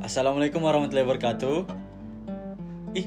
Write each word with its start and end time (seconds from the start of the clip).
Assalamualaikum 0.00 0.64
warahmatullahi 0.64 1.04
wabarakatuh. 1.04 1.68
Ih, 2.96 3.04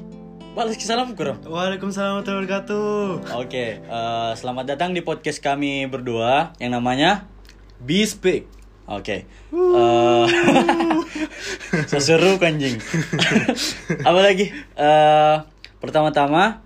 balas 0.54 0.78
salam 0.78 1.18
kurang. 1.18 1.42
Waalaikumsalam 1.42 2.22
warahmatullahi 2.22 2.46
wabarakatuh. 2.46 3.34
Oke, 3.42 3.82
eh, 3.82 4.32
selamat 4.38 4.70
datang 4.70 4.94
di 4.94 5.02
podcast 5.02 5.42
kami 5.42 5.90
berdua 5.90 6.54
yang 6.62 6.78
namanya 6.78 7.26
Be 7.82 8.06
speak. 8.06 8.46
Oke. 8.86 9.26
Eh, 9.26 10.26
seseru 11.90 12.38
anjing. 12.38 12.78
Apa 14.08 14.20
lagi? 14.22 14.54
Eh, 14.54 15.36
pertama-tama 15.82 16.62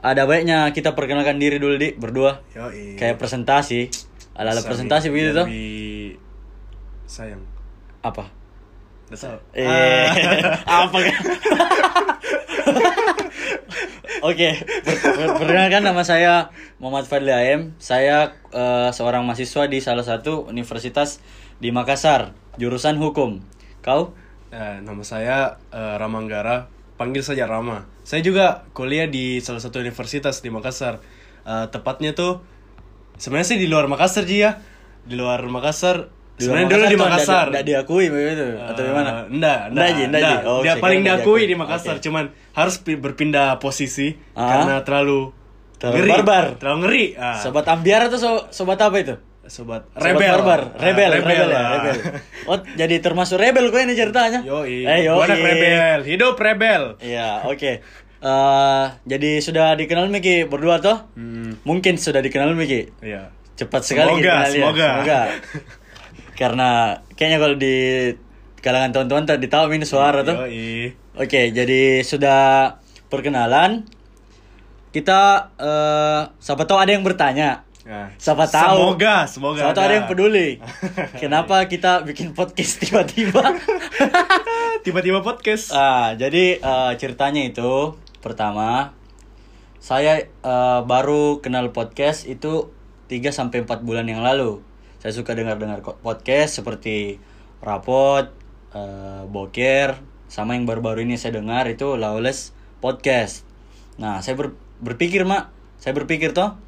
ada 0.00 0.22
baiknya 0.24 0.72
kita 0.72 0.96
perkenalkan 0.96 1.36
diri 1.36 1.60
dulu 1.60 1.76
di 1.76 1.92
berdua. 1.92 2.40
Yo, 2.56 2.72
Kayak 2.96 3.20
presentasi. 3.20 3.92
Ala-ala 4.32 4.64
presentasi 4.64 5.12
begitu 5.12 5.36
tuh. 5.36 5.44
Sayang. 7.04 7.44
Apa? 8.00 8.35
Eh, 9.54 10.08
apa 10.82 10.98
kan? 10.98 11.22
Oke, 14.26 14.48
per- 14.82 15.00
per- 15.14 15.34
perkenalkan 15.38 15.82
nama 15.84 16.02
saya 16.02 16.50
Muhammad 16.82 17.06
Fadli 17.06 17.30
AM. 17.30 17.76
Saya 17.78 18.34
eh, 18.50 18.90
seorang 18.90 19.22
mahasiswa 19.22 19.70
di 19.70 19.78
salah 19.78 20.02
satu 20.02 20.50
universitas 20.50 21.22
di 21.62 21.70
Makassar, 21.70 22.34
jurusan 22.58 22.98
hukum. 22.98 23.38
Kau? 23.84 24.16
Eh, 24.50 24.82
nama 24.82 25.02
saya 25.06 25.60
eh, 25.70 25.94
Ramanggara, 26.00 26.66
panggil 26.98 27.22
saja 27.22 27.46
Rama. 27.46 27.86
Saya 28.02 28.22
juga 28.26 28.66
kuliah 28.74 29.06
di 29.06 29.38
salah 29.38 29.62
satu 29.62 29.78
universitas 29.78 30.42
di 30.42 30.50
Makassar. 30.50 30.98
Eh, 31.46 31.66
tepatnya 31.70 32.10
tuh 32.10 32.42
sebenarnya 33.22 33.54
sih 33.54 33.58
di 33.62 33.70
luar 33.70 33.86
Makassar 33.86 34.26
Ji 34.26 34.42
ya. 34.42 34.58
Di 35.06 35.14
luar 35.14 35.44
Makassar. 35.46 36.10
Sebenarnya 36.36 36.68
dulu 36.68 36.84
di 36.86 36.98
Makassar. 36.98 37.46
Tidak 37.48 37.64
diakui 37.64 38.06
begitu 38.06 38.44
atau 38.56 38.76
Eh, 38.76 38.86
gimana? 38.86 39.10
Enggak, 39.24 39.60
Enggak, 39.66 39.86
enggak, 39.88 40.06
enggak. 40.06 40.40
Oh, 40.44 40.60
Dia 40.60 40.74
paling 40.76 41.00
diakui 41.00 41.42
di 41.42 41.54
Makassar, 41.54 41.96
Oke. 41.96 42.02
cuman 42.02 42.24
harus 42.52 42.76
pi- 42.76 42.94
berpindah 42.94 43.56
posisi 43.56 44.12
Ah. 44.32 44.44
karena 44.46 44.74
terlalu 44.82 45.32
Terlalu 45.76 45.96
ngeri. 45.98 46.10
barbar. 46.12 46.44
Terlalu 46.56 46.78
ngeri. 46.82 47.04
Ah. 47.14 47.36
Sobat 47.36 47.64
ambiar 47.66 48.00
atau 48.04 48.16
so- 48.16 48.44
sobat 48.50 48.76
apa 48.78 48.96
itu? 48.96 49.16
Sobat 49.46 49.86
Sobat 49.88 50.02
rebel. 50.02 50.32
barbar, 50.34 50.60
Ah, 50.68 50.82
rebel, 50.82 51.10
rebel, 51.14 51.46
ya, 51.46 51.62
rebel. 51.72 51.96
Oh, 52.44 52.58
jadi 52.74 52.98
termasuk 52.98 53.36
rebel 53.36 53.70
kau 53.70 53.78
ini 53.78 53.94
ceritanya? 53.94 54.42
Yoi. 54.42 54.82
Eh, 54.82 54.98
yoi. 55.04 55.22
anak 55.22 55.38
rebel. 55.38 55.98
Hidup 56.04 56.34
rebel. 56.36 56.82
Iya, 56.98 57.46
oke. 57.46 57.72
Eh, 58.18 58.84
jadi 59.06 59.30
sudah 59.38 59.72
dikenal 59.72 60.08
Miki 60.08 60.44
berdua 60.44 60.80
toh? 60.80 61.06
Hmm, 61.12 61.62
Mungkin 61.62 61.94
sudah 61.94 62.18
dikenal 62.18 62.52
Miki. 62.52 62.90
iya. 63.00 63.30
Cepat 63.54 63.84
sekali 63.84 64.10
Semoga, 64.10 64.20
dikenal 64.20 64.42
ya. 64.42 64.50
semoga. 64.50 65.20
Karena 66.36 67.00
kayaknya 67.16 67.38
kalau 67.40 67.56
di 67.56 67.74
kalangan 68.60 68.92
teman-teman 68.92 69.24
tadi 69.24 69.46
tahu 69.48 69.72
ini 69.72 69.88
suara 69.88 70.20
tuh. 70.20 70.36
Oke, 71.16 71.50
jadi 71.50 72.04
sudah 72.04 72.76
perkenalan. 73.08 73.88
Kita 74.92 75.52
eh 75.56 76.20
siapa 76.38 76.68
tahu 76.68 76.78
ada 76.80 76.92
yang 76.92 77.04
bertanya. 77.04 77.66
Nah, 77.86 78.10
Siapa 78.18 78.50
tahu. 78.50 78.98
Semoga, 78.98 79.16
semoga. 79.30 79.58
Siapa 79.62 79.74
tahu 79.78 79.84
ada 79.86 79.94
yang 79.94 80.08
peduli. 80.10 80.58
Kenapa 81.22 81.70
kita 81.70 82.02
bikin 82.02 82.34
podcast 82.34 82.82
tiba-tiba? 82.82 83.54
Tiba-tiba 84.84 85.22
podcast. 85.22 85.70
Ah, 85.70 86.18
jadi 86.18 86.58
eh, 86.58 86.92
ceritanya 86.98 87.46
itu 87.46 87.94
pertama 88.18 88.90
saya 89.78 90.26
eh, 90.26 90.80
baru 90.82 91.38
kenal 91.38 91.70
podcast 91.70 92.26
itu 92.26 92.74
3 93.06 93.30
sampai 93.30 93.62
4 93.62 93.86
bulan 93.86 94.10
yang 94.10 94.18
lalu. 94.18 94.65
Saya 95.06 95.22
suka 95.22 95.38
dengar-dengar 95.38 95.86
podcast 96.02 96.58
seperti 96.58 97.22
Rapot, 97.62 98.26
eh, 98.74 99.22
Boker, 99.30 100.02
sama 100.26 100.58
yang 100.58 100.66
baru-baru 100.66 101.06
ini 101.06 101.14
saya 101.14 101.38
dengar 101.38 101.62
itu 101.70 101.94
Lawless 101.94 102.50
Podcast. 102.82 103.46
Nah, 104.02 104.18
saya 104.18 104.34
ber- 104.34 104.58
berpikir, 104.82 105.22
Mak. 105.22 105.54
Saya 105.78 105.94
berpikir 105.94 106.34
toh 106.34 106.58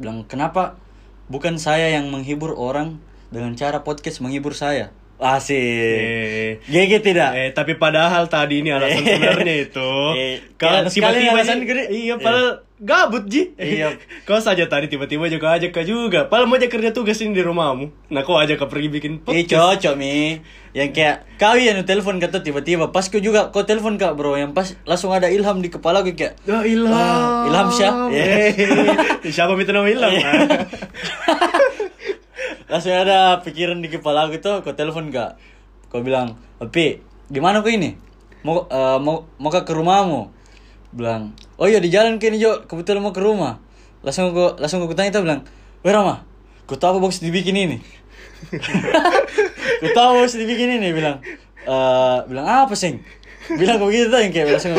bilang 0.00 0.24
kenapa 0.24 0.80
bukan 1.28 1.60
saya 1.60 1.92
yang 1.92 2.08
menghibur 2.08 2.56
orang 2.56 3.04
dengan 3.28 3.52
cara 3.52 3.84
podcast 3.84 4.24
menghibur 4.24 4.56
saya. 4.56 4.88
Asik. 5.20 5.52
Eh, 5.52 6.52
GG 6.72 7.04
tidak? 7.04 7.36
eh, 7.36 7.52
tapi 7.52 7.76
padahal 7.76 8.32
tadi 8.32 8.64
ini 8.64 8.72
alasan 8.72 9.04
sebenarnya 9.12 9.68
itu. 9.68 9.90
Eh, 10.16 10.40
Kalau 10.56 10.88
tiba-tiba 10.88 11.36
alasan 11.36 11.68
gede. 11.68 11.92
Iya, 11.92 12.16
padahal 12.16 12.64
gabut 12.82 13.30
Ji. 13.30 13.54
Iya. 13.54 13.94
kau 14.26 14.42
saja 14.42 14.66
tadi 14.66 14.90
tiba-tiba 14.90 15.30
juga 15.30 15.54
ajak 15.54 15.70
kau 15.70 15.86
juga. 15.86 16.26
Padahal 16.26 16.50
mau 16.50 16.58
aja 16.58 16.66
kerja 16.66 16.90
tugas 16.90 17.22
ini 17.22 17.32
di 17.32 17.42
rumahmu. 17.46 18.10
Nah, 18.10 18.26
kau 18.26 18.34
ajak 18.36 18.58
kau 18.58 18.66
pergi 18.66 18.90
bikin 18.90 19.22
podcast. 19.22 19.48
cocok 19.54 19.94
mi 19.94 20.42
Yang 20.72 20.90
kayak 20.96 21.16
Kau 21.36 21.54
yang 21.54 21.78
telepon 21.84 22.16
kata 22.16 22.40
tiba-tiba 22.40 22.88
Pas 22.96 23.04
kau 23.04 23.20
juga 23.20 23.52
Kau 23.52 23.68
telepon 23.68 24.00
kak 24.00 24.16
bro 24.16 24.40
Yang 24.40 24.56
pas 24.56 24.68
langsung 24.88 25.12
ada 25.12 25.28
ilham 25.28 25.60
di 25.60 25.68
kepala 25.68 26.00
gue 26.00 26.16
kayak 26.16 26.40
Ya 26.48 26.64
Ilham. 26.64 26.88
Wah, 26.88 27.44
Ilham 27.48 27.68
Syah. 27.68 27.92
Eh, 28.16 29.28
Siapa 29.28 29.52
minta 29.52 29.76
nama 29.76 29.84
Ilham? 29.84 30.08
Iya. 30.08 30.32
Langsung 32.72 32.96
ada 32.96 33.44
pikiran 33.44 33.84
di 33.84 33.92
kepala 33.92 34.32
gue 34.32 34.40
tuh 34.40 34.64
Kau 34.64 34.72
telepon 34.72 35.12
kak 35.12 35.36
Kau 35.92 36.00
bilang 36.00 36.40
Tapi 36.56 37.04
Gimana 37.28 37.60
kau 37.60 37.68
ini 37.68 37.92
Mau 38.42 38.64
eh, 38.64 38.98
mau 38.98 39.28
mau 39.36 39.50
ke 39.52 39.60
rumahmu 39.68 40.41
Bilang 40.92 41.32
Oh 41.56 41.66
iya 41.66 41.80
di 41.80 41.88
jalan 41.88 42.16
ke 42.16 42.28
ini 42.28 42.38
Jo. 42.38 42.64
Kebetulan 42.64 43.00
mau 43.00 43.10
ke 43.10 43.18
rumah. 43.18 43.58
Langsung 44.00 44.30
gue 44.30 44.56
Langsung 44.56 44.84
gue 44.84 44.92
tanya 44.92 45.12
tuh 45.12 45.24
bilang 45.24 45.42
Weh 45.82 45.90
Rama 45.90 46.22
Kau 46.64 46.76
tahu 46.76 46.96
apa 46.96 47.00
box 47.02 47.20
dibikin 47.20 47.56
ini? 47.58 47.78
Kau 49.82 49.90
tahu 49.90 50.10
box 50.20 50.36
dibikin 50.36 50.78
ini 50.78 50.92
Bilang. 50.92 51.18
Eh 51.64 52.18
Bilang 52.26 52.46
apa 52.46 52.74
sing 52.74 53.02
Bilang 53.42 53.76
kau 53.76 53.90
gitu 53.90 54.06
yang 54.14 54.30
kayak 54.30 54.54
langsung. 54.54 54.70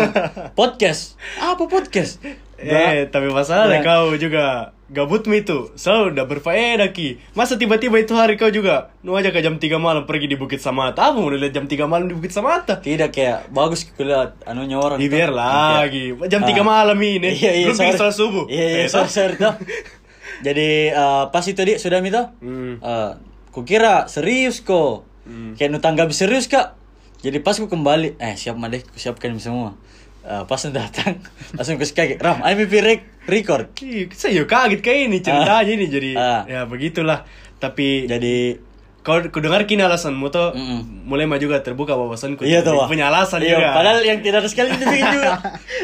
Podcast? 0.55 1.19
Apa 1.35 1.67
podcast? 1.67 2.23
Eh, 2.55 3.11
tapi 3.11 3.27
Bilang- 3.67 3.83
kau 3.83 4.15
juga 4.15 4.71
gabut 4.93 5.25
mi 5.25 5.41
itu 5.41 5.73
selalu 5.73 6.13
udah 6.13 6.25
berfaedah 6.29 6.93
ki 6.93 7.17
masa 7.33 7.57
tiba-tiba 7.57 7.97
itu 7.97 8.13
hari 8.13 8.37
kau 8.37 8.47
juga 8.47 8.93
nu 9.01 9.17
aja 9.17 9.33
ke 9.33 9.41
jam 9.41 9.57
3 9.57 9.65
malam 9.81 10.05
pergi 10.05 10.29
di 10.29 10.37
Bukit 10.37 10.61
Samata 10.61 11.09
apa 11.09 11.17
mau 11.17 11.27
lihat 11.27 11.49
jam 11.49 11.65
3 11.65 11.89
malam 11.89 12.05
di 12.05 12.13
Bukit 12.13 12.29
Samata 12.29 12.77
Tidak 12.77 13.09
kayak 13.09 13.49
bagus 13.49 13.89
kulihat 13.89 14.37
anunya 14.45 14.77
orang. 14.77 15.01
Di 15.01 15.09
biar 15.09 15.33
lagi 15.33 16.13
jam 16.29 16.45
3 16.45 16.53
Ah. 16.53 16.61
malam 16.61 16.97
ini 17.01 17.33
Iya 17.33 17.51
iya. 17.51 17.65
belum 17.67 17.77
pergi 17.81 17.97
sholat 17.97 18.15
subuh 18.15 18.45
Iya 18.45 18.65
iya. 18.69 18.85
Sorry 18.85 19.09
sorry. 19.09 19.35
Jadi 20.45 20.91
eh, 20.91 21.23
pas 21.31 21.45
itu 21.45 21.61
dia 21.63 21.77
sudah 21.79 21.99
mito. 22.03 22.23
Hmm. 22.43 22.77
Eh, 22.77 23.11
kukira 23.49 24.05
serius 24.11 24.59
kok. 24.59 25.07
Hmm. 25.23 25.55
Kayak 25.55 25.69
nu 25.71 25.79
tanggapi 25.79 26.11
serius 26.11 26.51
kak. 26.51 26.75
Jadi 27.23 27.39
pas 27.39 27.55
ku 27.55 27.71
kembali, 27.71 28.19
eh 28.19 28.35
siap 28.35 28.59
mah 28.59 28.67
deh, 28.67 28.83
ku 28.83 28.99
siapkan 28.99 29.31
semua. 29.39 29.79
Eh, 30.23 30.43
pas 30.47 30.61
datang, 30.71 31.19
langsung 31.59 31.75
ku 31.75 31.83
kaget. 31.83 32.15
Ram, 32.15 32.39
I'm 32.41 32.55
rek 32.63 33.27
record. 33.27 33.75
Ih, 33.77 34.07
saya 34.09 34.31
juga 34.33 34.55
kaget 34.57 34.79
kayak 34.79 34.99
ini 35.05 35.17
ceritanya 35.19 35.67
ini 35.69 35.85
jadi 35.85 36.09
Ah. 36.15 36.41
ya 36.45 36.61
begitulah 36.63 37.27
tapi 37.59 38.07
Jadi 38.07 38.55
kau 38.99 39.19
ku 39.27 39.39
dengar 39.39 39.67
kini 39.67 39.83
alasanmu 39.83 40.27
tuh 40.27 40.55
Mm-mm. 40.55 41.03
mulai 41.03 41.27
mah 41.27 41.35
juga 41.35 41.59
terbuka 41.59 41.91
wawasanku 41.93 42.43
iya 42.43 42.63
tuh. 42.63 42.87
Punya 42.87 43.11
alasan 43.11 43.43
iya, 43.43 43.59
juga 43.59 43.67
Padahal 43.73 43.99
yang 44.01 44.19
tidak 44.19 44.37
ada 44.39 44.49
sekali 44.49 44.71
dibikin 44.71 45.07
juga. 45.11 45.33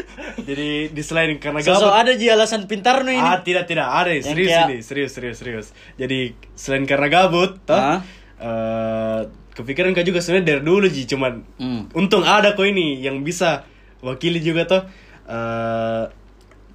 jadi 0.48 0.68
di 0.88 1.02
selain 1.04 1.36
karena 1.36 1.60
gabut 1.60 1.92
ada 1.92 2.12
ji 2.14 2.26
alasan 2.26 2.64
pintar 2.64 3.04
nu 3.04 3.12
ini. 3.12 3.20
Ah 3.20 3.40
tidak 3.40 3.68
tidak 3.68 3.86
ada 3.86 4.08
serius 4.24 4.48
kayak- 4.48 4.66
ini 4.66 4.76
serius 4.80 5.12
serius 5.12 5.36
serius. 5.36 5.66
Jadi 5.94 6.32
selain 6.54 6.84
karena 6.84 7.12
gabut, 7.12 7.60
toh, 7.62 7.76
Ah. 7.76 8.00
eh, 8.40 9.20
kepikiran 9.52 9.92
kau 9.92 10.00
juga 10.02 10.24
sebenarnya 10.24 10.46
dari 10.50 10.62
dulu 10.62 10.88
ji 10.88 11.04
cuman 11.04 11.44
Hmm. 11.54 11.82
untung 11.92 12.24
ada 12.24 12.52
kau 12.52 12.64
ini 12.64 12.96
yang 12.98 13.20
bisa 13.20 13.68
wakili 14.00 14.38
juga 14.38 14.64
toh. 14.64 14.82
eh, 15.26 16.04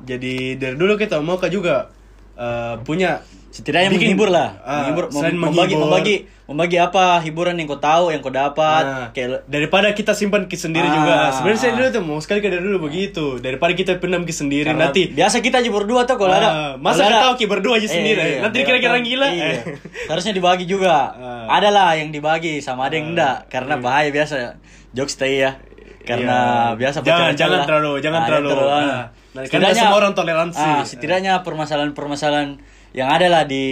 jadi 0.01 0.35
dari 0.55 0.75
dulu 0.75 0.95
kita 0.95 1.19
mau 1.19 1.35
kau 1.35 1.47
juga 1.47 1.89
eh, 2.33 2.75
punya. 2.81 3.23
Setidaknya 3.47 3.87
bikin- 3.89 4.11
menghibur 4.11 4.27
lah. 4.27 4.59
Ah, 4.61 4.83
menghibur 4.83 5.05
mem- 5.05 5.15
selain 5.15 5.35
membagi 5.37 5.55
menghibur, 5.71 5.83
membagi 5.87 6.15
membagi 6.45 6.77
apa 6.77 7.03
hiburan 7.19 7.55
yang 7.55 7.65
kau 7.65 7.79
tahu 7.79 8.11
yang 8.11 8.19
kau 8.19 8.27
dapat. 8.29 8.83
Ah, 8.83 9.07
kayak 9.09 9.47
daripada 9.47 9.87
kita 9.89 10.11
simpan 10.11 10.43
ki 10.43 10.57
sendiri 10.57 10.83
Ah, 10.83 10.91
juga 10.93 11.15
sebenarnya 11.31 11.59
saya 11.61 11.71
ah. 11.71 11.77
dulu 11.77 11.87
tuh 11.89 12.03
mau 12.03 12.19
sekali 12.19 12.39
ke 12.39 12.49
dari 12.49 12.59
dulu 12.61 12.77
begitu. 12.85 13.39
Daripada 13.39 13.71
kita 13.71 13.95
pendam 13.95 14.23
ki 14.23 14.35
sendiri 14.35 14.67
karena 14.67 14.91
nanti 14.91 15.07
biasa 15.09 15.39
kita 15.39 15.57
aja 15.57 15.69
berdua 15.69 16.03
tuh 16.03 16.15
kalau 16.17 16.31
ada 16.33 16.49
Ah, 16.49 16.71
masa 16.75 17.01
kita 17.01 17.07
ada- 17.09 17.23
tahu 17.23 17.33
ki 17.33 17.45
berdua 17.47 17.73
aja 17.73 17.87
sendiri? 17.89 18.19
iya, 18.19 18.39
nanti 18.41 18.55
iya, 18.57 18.63
dikira-kira 18.67 18.91
kan? 18.93 19.03
gila. 19.03 19.27
Iya. 19.29 19.45
Eh. 19.47 19.59
harusnya 20.05 20.33
dibagi 20.33 20.65
juga. 20.65 20.95
Ah. 21.09 21.47
ada 21.49 21.69
lah 21.69 21.95
yang 21.95 22.11
dibagi 22.11 22.59
sama 22.59 22.87
ada 22.87 22.99
yang 22.99 23.15
enggak. 23.15 23.47
Karena 23.47 23.79
bahaya 23.79 24.11
biasa. 24.11 24.59
Jokes 24.91 25.15
stay 25.15 25.39
ya 25.39 25.59
karena 26.05 26.37
Iya. 26.69 26.77
biasa 26.77 26.97
jangan 27.01 27.31
jangan 27.33 27.57
lah. 27.57 27.65
terlalu 27.65 27.91
jangan 27.99 28.19
Ah, 28.19 28.25
terlalu 28.25 28.49
anu. 28.49 28.63
ah. 28.63 29.03
nah, 29.33 29.41
karena 29.43 29.67
semua 29.71 29.97
orang 29.97 30.13
toleransi 30.13 30.61
ah, 30.63 30.81
setidaknya 30.81 31.33
permasalahan-permasalahan 31.41 32.49
yang 32.91 33.09
ada 33.09 33.27
lah 33.27 33.43
di 33.43 33.65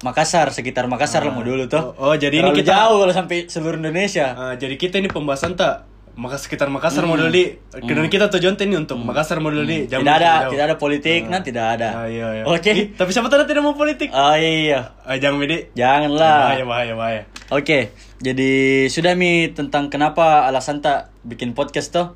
Makassar 0.00 0.50
sekitar 0.50 0.84
Makassar 0.84 1.22
lah 1.22 1.30
mau 1.30 1.40
dulu 1.40 1.64
tuh 1.64 1.94
Oh, 1.94 2.10
oh, 2.10 2.14
jadi 2.14 2.34
ini 2.36 2.42
Terlalu 2.44 2.58
kita- 2.58 2.74
jauh 2.76 2.96
kalau 2.98 3.14
sampai 3.14 3.46
seluruh 3.46 3.78
Indonesia 3.78 4.26
Ah, 4.32 4.54
jadi 4.54 4.74
kita 4.74 4.98
ini 4.98 5.06
pembahasan 5.06 5.54
tak 5.54 5.86
Makas 6.12 6.44
sekitar 6.44 6.68
Makassar 6.68 7.08
model 7.08 7.32
di 7.32 7.56
karena 7.72 8.04
kita 8.04 8.28
tujuan 8.28 8.52
ini 8.60 8.76
untuk 8.76 9.00
Makassar 9.00 9.40
model 9.40 9.64
di 9.64 9.88
jam 9.88 10.04
tidak 10.04 10.20
ada 10.20 10.32
jauh. 10.44 10.50
tidak 10.52 10.64
ada 10.68 10.76
politik 10.76 11.20
nah 11.32 11.40
tidak 11.40 11.64
ada. 11.80 11.88
Ah, 12.04 12.08
iya, 12.08 12.26
iya. 12.36 12.44
oke. 12.44 12.68
Ih, 12.68 12.92
tapi 12.92 13.10
siapa 13.16 13.32
tahu 13.32 13.48
tidak 13.48 13.64
mau 13.64 13.72
politik? 13.72 14.12
Oh 14.12 14.36
iya. 14.36 14.92
Ah, 15.08 15.16
jangan 15.16 15.40
bedi 15.40 15.72
janganlah. 15.72 16.52
Bahaya 16.52 16.64
bahaya 16.68 16.92
bahaya. 16.92 17.22
Oke, 17.48 17.96
jadi 18.20 18.52
sudah 18.92 19.16
mi 19.16 19.56
tentang 19.56 19.88
kenapa 19.88 20.44
alasan 20.44 20.84
tak 20.84 21.08
bikin 21.24 21.56
podcast 21.56 21.96
tuh. 21.96 22.12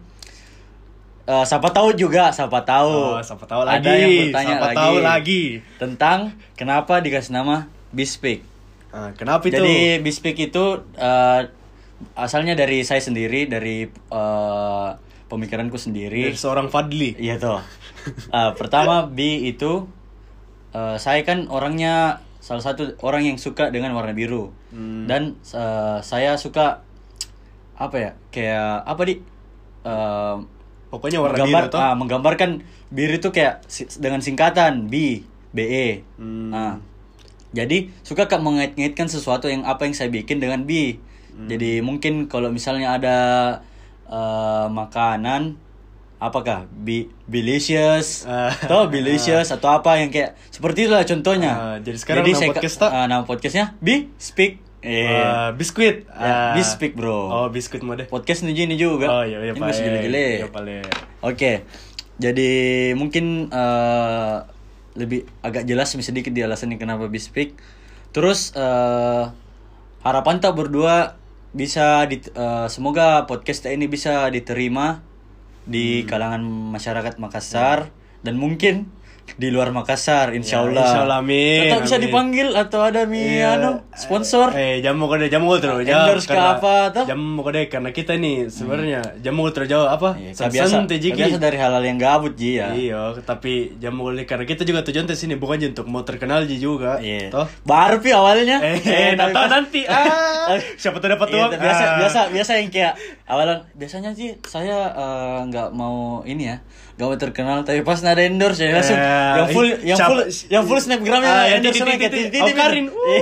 Eh, 1.27 1.45
siapa 1.49 1.73
tahu 1.73 1.97
juga, 1.97 2.31
siapa 2.31 2.63
tahu. 2.63 3.19
oh 3.19 3.25
siapa 3.25 3.49
tahu 3.51 3.67
Ada 3.67 3.81
lagi 3.81 3.91
yang 3.99 4.13
bertanya 4.31 4.55
siapa 4.55 4.67
lagi, 4.71 4.79
tahu 4.79 4.97
lagi 5.03 5.43
tentang 5.81 6.19
kenapa 6.55 7.01
dikasih 7.01 7.33
nama 7.33 7.67
Bispik. 7.97 8.45
Ah, 8.95 9.11
kenapa 9.17 9.49
itu? 9.49 9.59
Jadi 9.59 10.05
Bispik 10.05 10.37
itu 10.39 10.65
eh, 10.95 11.41
asalnya 12.15 12.53
dari 12.53 12.83
saya 12.83 12.99
sendiri, 12.99 13.45
dari 13.45 13.85
eh, 13.87 14.89
pemikiranku 15.27 15.77
sendiri. 15.77 16.23
dari 16.25 16.37
seorang 16.37 16.69
Fadli 16.69 17.17
Iya 17.17 17.37
toh. 17.37 17.61
Eh, 18.07 18.51
pertama 18.55 19.05
B 19.05 19.19
itu 19.45 19.89
eh, 20.71 20.97
saya 20.97 21.21
kan 21.23 21.47
orangnya 21.47 22.21
salah 22.39 22.63
satu 22.63 22.95
orang 23.01 23.25
yang 23.25 23.37
suka 23.37 23.69
dengan 23.69 23.91
warna 23.93 24.13
biru 24.13 24.55
Hmm. 24.71 25.09
dan 25.09 25.23
eh, 25.49 25.99
saya 26.01 26.37
suka 26.37 26.85
apa 27.75 27.97
ya 27.97 28.11
kayak 28.29 28.85
apa 28.85 29.03
di 29.03 29.15
Eh, 29.83 30.37
pokoknya 30.89 31.19
warna 31.19 31.39
menggambar 31.39 31.63
biru 31.63 31.71
toh 31.71 31.79
ah, 31.81 31.95
menggambarkan 31.95 32.51
biru 32.89 33.15
itu 33.17 33.31
kayak 33.31 33.63
si- 33.67 33.87
dengan 33.97 34.19
singkatan 34.19 34.87
B 34.87 35.23
BE. 35.51 36.03
Hmm. 36.19 36.51
Nah, 36.51 36.75
jadi 37.51 37.95
suka 38.03 38.27
kak 38.27 38.39
mengait-ngaitkan 38.39 39.07
sesuatu 39.07 39.47
yang 39.47 39.63
apa 39.63 39.87
yang 39.87 39.95
saya 39.95 40.11
bikin 40.11 40.37
dengan 40.37 40.63
B. 40.63 40.99
Hmm. 41.37 41.47
Jadi 41.47 41.79
mungkin 41.79 42.27
kalau 42.27 42.49
misalnya 42.49 42.97
ada 42.97 43.17
eh, 44.03 44.67
makanan 44.67 45.61
apakah 46.17 46.65
bi 46.67 47.13
delicious 47.27 48.25
atau 48.25 48.89
delicious 48.95 49.53
atau 49.53 49.69
apa 49.71 50.01
yang 50.01 50.09
kayak 50.09 50.33
seperti 50.49 50.89
itulah 50.89 51.05
contohnya. 51.05 51.53
Ah, 51.53 51.77
jadi 51.77 51.97
sekarang 51.97 52.25
nama 52.25 52.33
saya- 52.35 52.51
podcast 52.51 52.77
tak? 52.79 52.91
ah, 52.91 53.05
nama 53.05 53.23
podcastnya 53.23 53.77
B 53.79 54.09
Speak. 54.17 54.65
Eh, 54.81 55.09
Ah, 55.09 55.51
biskuit 55.51 56.07
Ya, 56.07 56.15
Ah. 56.15 56.55
biskuit, 56.55 56.95
bro. 56.95 57.27
oh 57.27 57.47
biskuit 57.51 57.83
mode 57.83 58.07
podcast 58.07 58.47
ini 58.47 58.55
ini 58.55 58.79
juga. 58.79 59.11
oh 59.11 59.25
iya 59.27 59.43
iya 59.43 59.51
Ini 59.51 59.59
Pak. 59.59 59.67
masih 59.67 59.83
gile-gile. 59.83 60.27
Iya. 60.47 60.83
Oke, 61.21 61.53
jadi 62.17 62.51
mungkin 62.95 63.51
eh, 63.51 64.37
lebih 64.95 65.29
agak 65.43 65.67
jelas 65.67 65.91
sedikit 65.93 66.31
di 66.31 66.41
alasannya 66.41 66.79
kenapa 66.79 67.11
Bispik. 67.11 67.59
Terus 68.15 68.55
eh, 68.55 69.25
harapan 70.01 70.39
tak 70.39 70.55
berdua 70.55 71.19
bisa 71.57 72.05
di, 72.05 72.21
eh, 72.21 72.69
semoga 72.69 73.25
podcast 73.25 73.65
ini 73.65 73.89
bisa 73.89 74.29
diterima 74.29 75.01
di 75.65 76.05
kalangan 76.05 76.45
masyarakat 76.45 77.17
Makassar 77.17 77.89
dan 78.21 78.37
mungkin 78.37 78.93
di 79.35 79.51
luar 79.51 79.69
Makassar, 79.69 80.31
insya 80.31 80.57
Ya, 80.57 80.65
Allah. 80.65 80.83
insya 80.83 81.01
Allah, 81.03 81.19
amin, 81.19 81.61
bisa 81.77 81.95
amin. 81.95 82.05
dipanggil 82.05 82.49
atau 82.53 82.81
ada 82.81 83.03
mi 83.05 83.21
Iya. 83.37 83.59
anu 83.59 83.71
sponsor. 83.93 84.53
Eh, 84.53 84.79
jamu 84.79 85.07
kode 85.07 85.27
jamu 85.27 85.51
ultra 85.51 85.75
jauh. 85.75 85.83
Endorse 85.83 86.25
ke 86.25 86.35
apa, 86.35 86.89
toh? 86.91 87.05
Jamu 87.05 87.43
kode 87.43 87.67
karena 87.67 87.91
kita 87.91 88.15
nih 88.15 88.47
sebenarnya 88.47 89.19
jamu 89.19 89.43
ultra 89.43 89.65
jauh 89.65 89.85
apa? 89.85 90.15
Iya, 90.15 90.33
biasa, 90.33 90.87
biasa 90.87 91.37
dari 91.37 91.57
hal-hal 91.57 91.83
yang 91.83 91.97
gabut 91.97 92.33
ji 92.33 92.57
ya. 92.57 92.71
Iya, 92.71 93.19
tapi 93.21 93.75
jamu 93.77 94.07
kode 94.07 94.23
karena 94.25 94.45
kita 94.45 94.63
juga 94.63 94.81
tujuan 94.83 95.05
di 95.05 95.15
sini 95.15 95.35
bukan 95.35 95.59
untuk 95.67 95.85
mau 95.85 96.01
terkenal 96.01 96.45
Ji 96.45 96.57
juga. 96.57 96.97
Iya. 96.99 97.29
Toh? 97.29 97.51
Baru 97.63 97.99
pi 97.99 98.11
awalnya. 98.11 98.63
Eh, 98.63 98.79
eh, 98.79 99.13
tapi 99.13 99.33
tahu 99.33 99.43
pas- 99.43 99.53
nanti. 99.57 99.81
Ah, 99.85 100.55
siapa 100.81 100.97
tahu 100.97 101.11
dapat 101.11 101.29
Iya, 101.29 101.39
uang. 101.39 101.51
biasa 101.57 101.83
Ah. 101.83 101.97
biasa 101.99 102.21
biasa 102.29 102.51
yang 102.57 102.69
kayak 102.69 102.93
awalan 103.25 103.59
biasanya 103.73 104.11
sih 104.13 104.39
saya 104.43 104.93
eh, 104.93 105.39
nggak 105.45 105.73
mau 105.73 105.97
ini 106.23 106.47
ya 106.47 106.57
nggak 106.95 107.07
mau 107.07 107.17
terkenal 107.17 107.59
tapi 107.61 107.81
pas 107.81 108.01
ada 108.01 108.21
endorse 108.21 108.63
ya 108.63 108.73
langsung 108.73 108.97
Eh, 108.97 109.16
yang 109.35 109.49
full 109.49 109.69
yang 109.83 109.99
full 110.01 110.21
yang 110.49 110.63
full 110.63 110.79
snapgramnya 110.79 111.29
Ah, 111.29 111.45
ya, 111.45 111.55
endorse 111.57 111.77
titik, 111.77 111.97
kayak 111.97 112.11
titik, 112.11 112.27
titik, 112.29 112.43
titik, 112.43 112.55
Karin. 112.55 112.87
Iya. 112.87 113.21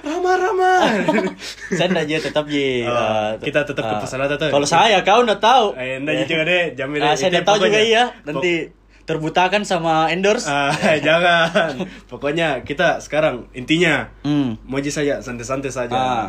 Rama 0.00 0.32
Rama. 0.34 0.72
saya 1.70 1.88
aja 1.94 2.16
tetap 2.20 2.44
ji 2.46 2.82
Oh, 2.82 2.92
eh, 2.92 3.30
kita 3.40 3.60
tetap 3.62 3.82
ke 3.82 3.94
eh, 3.94 4.00
pesan 4.00 4.18
tuh. 4.26 4.48
kalau 4.48 4.66
saya 4.66 4.98
kau 5.00 5.20
enggak 5.20 5.38
tahu 5.38 5.66
Eh, 5.74 5.98
enggak 5.98 6.26
juga 6.26 6.42
deh, 6.44 6.64
jamin 6.74 6.98
Ah, 7.00 7.06
deh. 7.06 7.14
saya 7.16 7.28
enggak 7.30 7.46
tahu 7.46 7.58
juga 7.62 7.78
iya 7.78 8.04
nanti 8.22 8.52
terbutakan 9.04 9.62
sama 9.62 10.08
endorse 10.08 10.44
Ah, 10.44 10.72
jangan. 11.06 11.80
Pokoknya 12.06 12.60
kita 12.60 13.00
sekarang 13.00 13.48
intinya 13.52 14.08
mau 14.64 14.76
aja 14.76 14.90
saja 14.92 15.14
santai-santai 15.18 15.70
saja. 15.70 15.94
Ah, 15.94 16.26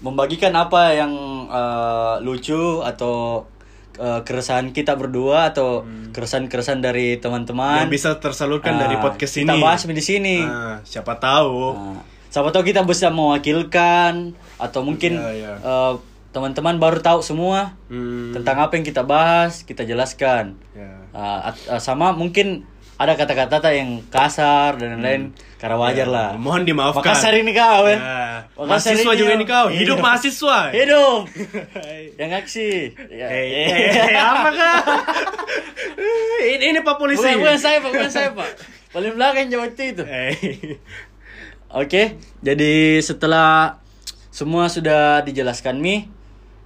membagikan 0.00 0.52
apa 0.52 0.92
yang 0.92 1.12
lucu 2.20 2.80
atau 2.80 3.44
eh, 4.00 4.20
keresahan 4.22 4.72
kita 4.72 4.96
berdua 4.96 5.52
atau 5.52 5.84
keresahan-keresahan 6.10 6.80
dari 6.80 7.14
teman-teman 7.16 7.84
yang 7.84 7.92
bisa 7.92 8.16
tersalurkan 8.16 8.74
Ah, 8.74 8.80
dari 8.82 8.96
podcast 8.96 9.36
kita 9.36 9.52
ini. 9.52 9.60
bahas 9.60 9.84
di 9.84 10.00
sini. 10.00 10.36
Ah, 10.40 10.80
siapa 10.82 11.14
tahu. 11.14 11.76
Nah, 11.76 12.00
siapa 12.26 12.48
tahu 12.48 12.64
kita 12.64 12.80
bisa 12.82 13.12
mewakilkan 13.12 14.32
atau 14.56 14.80
mungkin 14.80 15.14
Iya, 15.14 15.30
iya. 15.30 15.52
eh, 15.56 15.94
teman-teman 16.30 16.78
baru 16.78 16.98
tahu 16.98 17.20
semua 17.20 17.74
Hmm, 17.86 18.30
tentang 18.32 18.56
apa 18.60 18.72
yang 18.72 18.86
kita 18.86 19.02
bahas, 19.02 19.62
kita 19.62 19.82
jelaskan. 19.82 20.54
ya. 20.72 20.94
Ah, 21.10 21.50
at- 21.50 21.66
ah, 21.68 21.78
sama 21.78 22.10
mungkin 22.12 22.64
ada 23.00 23.16
kata-kata 23.16 23.72
yang 23.72 24.04
kasar 24.12 24.76
dan 24.76 25.00
lain-lain 25.00 25.32
karena 25.56 25.76
wajar 25.80 26.04
Ya, 26.04 26.12
lah. 26.12 26.28
Mohon 26.36 26.68
dimaafkan. 26.68 27.00
Makassar 27.00 27.32
ini 27.32 27.56
kau 27.56 27.88
kan? 27.88 27.96
Ya, 27.96 28.44
Makassar 28.60 28.92
mahasiswa 28.92 29.12
juga 29.16 29.32
ini 29.40 29.46
kau. 29.48 29.66
Hidup 29.72 29.80
Hidup. 29.80 29.98
mahasiswa. 30.04 30.58
Hidup. 30.68 31.20
yang 32.20 32.30
aksi. 32.36 32.92
Ya. 33.08 33.26
Eh, 33.32 33.46
eh, 33.88 34.20
apa 34.20 34.48
kah? 34.52 34.76
ini 36.52 36.64
ini 36.76 36.80
Pak 36.84 36.96
Polisi. 37.00 37.24
Bukan, 37.24 37.40
bukan 37.40 37.56
saya 37.56 37.80
pak, 37.80 37.88
bukan 37.88 38.10
saya 38.12 38.28
pak. 38.36 38.50
Paling 38.92 39.16
belakang 39.16 39.48
jauh 39.48 39.64
itu. 39.64 40.04
Eh. 40.04 40.36
Oke, 41.72 42.20
jadi 42.44 43.00
setelah 43.00 43.80
semua 44.28 44.68
sudah 44.68 45.24
dijelaskan 45.24 45.80
Mi, 45.80 46.04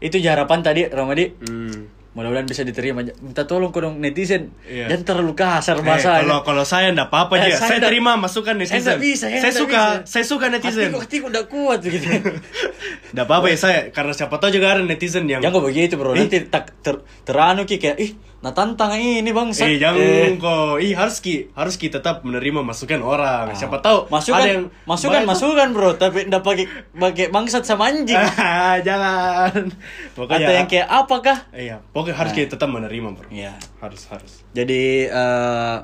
itu 0.03 0.19
harapan 0.27 0.67
tadi 0.67 0.83
Ramadi. 0.91 1.31
Hmm. 1.47 2.04
Mudah-mudahan 2.15 2.47
bisa 2.47 2.63
diterima. 2.63 3.03
Minta 3.03 3.43
tolong 3.43 3.69
ke 3.69 3.83
netizen. 3.83 4.55
Iya. 4.63 4.87
Jangan 4.87 5.03
terlalu 5.05 5.35
kasar 5.35 5.77
Eh, 5.77 5.83
bahasa. 5.83 6.11
kalau 6.17 6.39
kalau 6.41 6.63
saya 6.63 6.89
enggak 6.89 7.11
apa-apa 7.11 7.35
Eh, 7.37 7.43
aja. 7.45 7.59
saya 7.59 7.71
Saya, 7.75 7.81
terima 7.85 8.15
masukan 8.15 8.55
netizen. 8.55 8.97
bisa, 8.97 9.27
saya 9.27 9.35
saya 9.35 9.43
nggak 9.45 9.55
suka, 9.59 9.83
bisa. 9.83 10.07
saya 10.07 10.25
suka 10.25 10.47
netizen. 10.49 10.83
Hatiku, 10.87 10.99
hatiku 11.01 11.25
udah 11.29 11.45
kuat 11.45 11.81
gitu. 11.83 12.07
Enggak 13.11 13.27
apa-apa 13.27 13.47
ya 13.49 13.57
saya 13.57 13.79
karena 13.91 14.13
siapa 14.13 14.35
tahu 14.37 14.51
juga 14.53 14.67
ada 14.73 14.83
netizen 14.83 15.27
yang 15.27 15.43
Jangan 15.43 15.59
begitu 15.61 15.95
bro. 15.95 16.15
Nanti 16.15 16.39
tak 16.47 16.71
ter, 16.81 16.95
teranu 17.23 17.63
ki 17.63 17.77
kayak 17.77 17.99
ih, 17.99 18.15
nah 18.45 18.53
tantang 18.53 18.93
ini 19.01 19.33
bang. 19.33 19.49
Eh 19.57 19.81
jangan 19.81 20.37
kok. 20.37 20.77
Ih 20.77 20.93
harus 20.93 21.25
ki 21.25 21.57
harus 21.57 21.81
ki 21.81 21.89
tetap 21.89 22.21
menerima 22.29 22.61
masukan 22.61 23.01
orang. 23.01 23.49
Siapa 23.57 23.81
tahu 23.81 24.13
masukan, 24.13 24.37
ada 24.37 24.49
yang 24.53 24.65
masukan, 24.85 25.25
masukan 25.25 25.69
bro. 25.73 25.97
Tapi 25.97 26.29
ndak 26.29 26.45
pakai 26.45 26.69
pakai 26.93 27.33
bangsat 27.33 27.65
sama 27.65 27.89
anjing. 27.89 28.21
Ah, 28.37 28.77
jangan. 28.85 29.73
Pokoknya 30.13 30.45
Atau 30.45 30.53
yang 30.53 30.69
kayak 30.69 30.89
apakah? 30.93 31.37
Iya, 31.57 31.81
pokoknya 31.97 32.17
harus 32.21 32.33
kita 32.37 32.61
tetap 32.61 32.69
menerima, 32.69 33.09
Bro. 33.17 33.29
Iya. 33.33 33.57
Harus 33.81 34.05
harus. 34.13 34.33
Jadi 34.53 35.09
eh, 35.09 35.77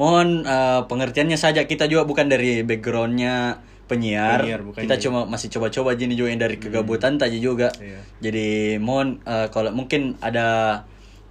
mohon 0.00 0.48
eh, 0.48 0.80
pengertiannya 0.88 1.36
saja 1.36 1.68
kita 1.68 1.84
juga 1.92 2.08
bukan 2.08 2.32
dari 2.32 2.64
backgroundnya 2.64 3.60
penyiar. 3.92 4.40
Penyiar, 4.40 4.60
bukan 4.64 4.80
kita 4.88 4.96
jadi. 4.96 5.04
cuma 5.04 5.28
masih 5.28 5.52
coba-coba 5.52 5.92
gini 6.00 6.16
juga 6.16 6.32
yang 6.32 6.40
dari 6.40 6.56
kegabutan 6.56 7.20
tadi 7.20 7.38
juga. 7.44 7.68
Iya. 7.76 8.00
Jadi 8.24 8.80
mohon 8.80 9.20
eh, 9.28 9.52
kalau 9.52 9.76
mungkin 9.76 10.16
ada 10.24 10.80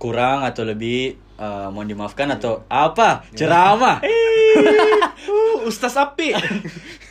kurang 0.02 0.42
atau 0.42 0.66
lebih 0.66 1.14
eh, 1.38 1.68
mohon 1.70 1.86
dimaafkan 1.86 2.34
atau 2.34 2.66
apa 2.66 3.22
ceramah. 3.38 4.02
uh, 5.30 5.70
Ustaz 5.70 5.94
Api. 5.94 6.34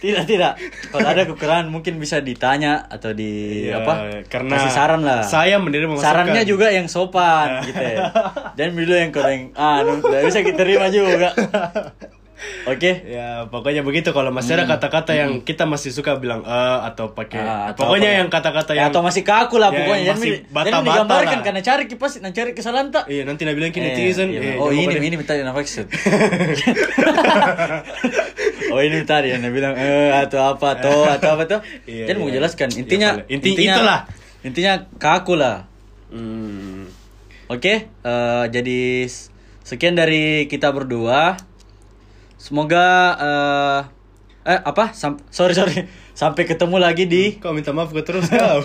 tidak 0.02 0.24
tidak. 0.26 0.52
Kalau 0.90 1.06
ada 1.06 1.22
kekurangan 1.28 1.70
mungkin 1.70 2.02
bisa 2.02 2.18
ditanya 2.18 2.88
atau 2.90 3.14
di 3.14 3.62
Iya, 3.70 3.84
apa? 3.84 3.92
karena 4.26 4.58
kasih 4.58 4.72
saran 4.74 5.00
lah. 5.06 5.22
saya 5.22 5.62
menerima 5.62 5.94
masukan. 5.94 6.08
Sarannya 6.08 6.42
juga 6.42 6.66
yang 6.74 6.90
sopan 6.90 7.60
gitu 7.68 7.78
ya. 7.78 8.10
Dan 8.58 8.74
dulu 8.74 8.90
yang 8.90 9.14
kurang 9.14 9.54
ah, 9.54 9.86
nggak 9.86 10.26
bisa 10.26 10.42
kita 10.42 10.66
terima 10.66 10.90
juga. 10.90 11.30
Oke. 12.62 13.04
Ya, 13.04 13.44
pokoknya 13.46 13.80
begitu 13.80 14.10
kalau 14.10 14.28
masih 14.28 14.54
ada 14.54 14.64
kata-kata 14.66 15.12
yang 15.12 15.40
kita 15.40 15.64
masih 15.64 15.90
suka 15.90 16.16
bilang 16.16 16.40
eh 16.40 16.52
atau 16.84 17.10
pakai 17.10 17.36
Hmm. 17.36 17.46
Ah, 17.46 17.62
atau 17.70 17.82
pokoknya 17.84 18.08
apa- 18.08 18.18
yang 18.18 18.28
kata-kata 18.28 18.70
Ya, 18.70 18.78
yang 18.78 18.88
atau 18.88 19.00
masih 19.00 19.22
kaku 19.22 19.56
lah 19.56 19.68
Ya, 19.68 19.78
pokoknya. 19.78 20.04
yang 20.04 20.16
masih 20.16 20.32
bata-bata 20.46 20.80
digambarkan 20.82 21.34
lah. 21.34 21.44
karena 21.44 21.60
cari 21.60 21.82
pasti 21.90 22.18
nah 22.18 22.30
cari 22.30 22.50
kesalahan 22.50 22.88
tak. 22.88 23.04
Iya, 23.06 23.22
nanti 23.22 23.42
Nabila 23.42 23.66
bilang 23.66 23.72
Eh, 23.74 23.84
netizen. 23.86 24.28
iya, 24.30 24.40
eh, 24.46 24.56
oh 24.62 24.70
ini 24.70 24.94
ini 24.98 25.16
minta 25.16 25.32
yang 25.32 25.50
maksud. 25.50 25.84
oh 28.70 28.80
ini 28.80 28.98
tadi 29.02 29.28
yang 29.30 29.42
bilang 29.46 29.74
eh 29.74 30.12
atau 30.14 30.40
apa 30.50 30.66
atau 30.76 30.96
atau 31.16 31.28
apa 31.34 31.44
tuh. 31.46 31.60
Iya, 31.84 32.12
mau 32.14 32.26
iya. 32.26 32.38
jelaskan. 32.38 32.68
Iya, 32.68 32.78
Intinya 32.78 33.08
boleh. 33.14 33.26
Inti- 33.28 33.50
intinya 33.52 33.74
itulah. 33.74 34.00
Intinya 34.40 34.72
kaku 34.96 35.34
lah. 35.34 35.56
Hmm. 36.08 36.88
Oke, 37.46 37.74
eh, 37.90 38.44
jadi 38.48 38.80
sekian 39.60 39.92
dari 39.92 40.46
kita 40.46 40.70
berdua. 40.70 41.34
Semoga 42.40 42.88
eh, 43.20 43.80
Eh 44.40 44.56
apa? 44.56 44.96
Sam- 44.96 45.20
sorry 45.28 45.52
sorry. 45.52 45.84
Sampai 46.20 46.48
ketemu 46.48 46.80
lagi 46.80 47.04
di. 47.04 47.36
Kau 47.36 47.52
minta 47.52 47.76
maaf 47.76 47.92
gue 47.92 48.00
terus 48.00 48.24
kau. 48.24 48.64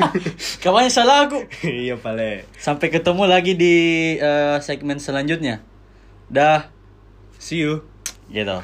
Kawannya 0.62 0.90
salah 0.90 1.26
aku. 1.26 1.42
iya 1.66 1.98
pale. 1.98 2.46
Sampai 2.62 2.94
ketemu 2.94 3.26
lagi 3.26 3.58
di 3.58 3.74
eh, 4.22 4.58
segmen 4.62 5.02
selanjutnya. 5.02 5.66
Dah. 6.30 6.70
See 7.42 7.66
you. 7.66 7.82
Gitu. 8.30 8.58